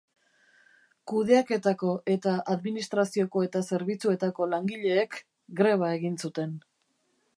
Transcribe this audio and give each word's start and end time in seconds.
Kudeaketako 1.11 1.91
eta 2.15 2.33
administrazioko 2.53 3.43
eta 3.49 3.61
zerbitzuetako 3.69 4.49
langileek 4.55 5.19
greba 5.61 5.91
egin 5.99 6.19
zuten. 6.27 6.57